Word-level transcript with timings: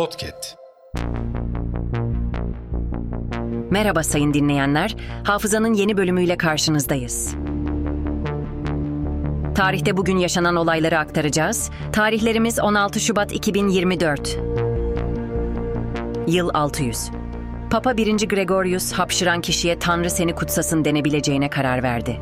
Podcast. 0.00 0.56
Merhaba 3.70 4.02
sayın 4.02 4.34
dinleyenler. 4.34 4.96
Hafızanın 5.24 5.74
yeni 5.74 5.96
bölümüyle 5.96 6.36
karşınızdayız. 6.36 7.34
Tarihte 9.54 9.96
bugün 9.96 10.16
yaşanan 10.18 10.56
olayları 10.56 10.98
aktaracağız. 10.98 11.70
Tarihlerimiz 11.92 12.58
16 12.58 13.00
Şubat 13.00 13.32
2024. 13.32 14.38
Yıl 16.26 16.50
600. 16.54 17.10
Papa 17.70 17.96
1. 17.96 18.28
Gregorius 18.28 18.92
hapşıran 18.92 19.40
kişiye 19.40 19.78
Tanrı 19.78 20.10
seni 20.10 20.34
kutsasın 20.34 20.84
denebileceğine 20.84 21.50
karar 21.50 21.82
verdi. 21.82 22.20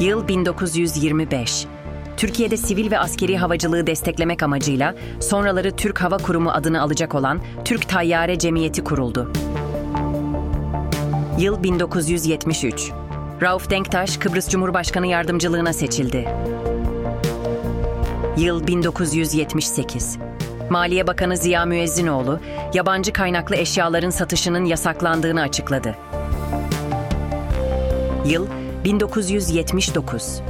Yıl 0.00 0.28
1925. 0.28 1.66
Türkiye'de 2.16 2.56
sivil 2.56 2.90
ve 2.90 2.98
askeri 2.98 3.36
havacılığı 3.36 3.86
desteklemek 3.86 4.42
amacıyla 4.42 4.94
sonraları 5.20 5.76
Türk 5.76 6.02
Hava 6.02 6.16
Kurumu 6.16 6.50
adını 6.50 6.82
alacak 6.82 7.14
olan 7.14 7.40
Türk 7.64 7.88
Tayyare 7.88 8.38
Cemiyeti 8.38 8.84
kuruldu. 8.84 9.32
Yıl 11.38 11.62
1973. 11.62 12.90
Rauf 13.42 13.70
Denktaş 13.70 14.16
Kıbrıs 14.16 14.48
Cumhurbaşkanı 14.48 15.06
yardımcılığına 15.06 15.72
seçildi. 15.72 16.28
Yıl 18.36 18.66
1978. 18.66 20.18
Maliye 20.70 21.06
Bakanı 21.06 21.36
Ziya 21.36 21.64
Müezzinoğlu, 21.64 22.40
yabancı 22.74 23.12
kaynaklı 23.12 23.56
eşyaların 23.56 24.10
satışının 24.10 24.64
yasaklandığını 24.64 25.42
açıkladı. 25.42 25.96
Yıl 28.26 28.46
1979. 28.84 30.40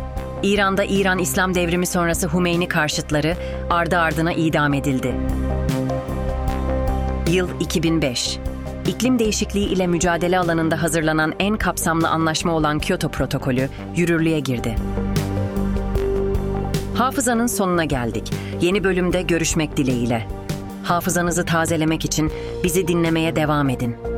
İran'da 0.44 0.84
İran 0.84 1.18
İslam 1.18 1.54
devrimi 1.54 1.86
sonrası 1.86 2.32
Hümeyni 2.32 2.68
karşıtları 2.68 3.36
ardı 3.70 3.98
ardına 3.98 4.32
idam 4.32 4.74
edildi. 4.74 5.14
Yıl 7.30 7.48
2005. 7.60 8.38
İklim 8.86 9.18
değişikliği 9.18 9.68
ile 9.68 9.86
mücadele 9.86 10.38
alanında 10.38 10.82
hazırlanan 10.82 11.34
en 11.38 11.56
kapsamlı 11.56 12.08
anlaşma 12.08 12.52
olan 12.52 12.78
Kyoto 12.78 13.08
Protokolü 13.08 13.68
yürürlüğe 13.96 14.40
girdi. 14.40 14.76
Hafızanın 16.94 17.46
sonuna 17.46 17.84
geldik. 17.84 18.32
Yeni 18.60 18.84
bölümde 18.84 19.22
görüşmek 19.22 19.76
dileğiyle. 19.76 20.28
Hafızanızı 20.82 21.44
tazelemek 21.44 22.04
için 22.04 22.32
bizi 22.64 22.88
dinlemeye 22.88 23.36
devam 23.36 23.68
edin. 23.68 24.13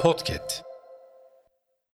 Podcast. 0.00 0.67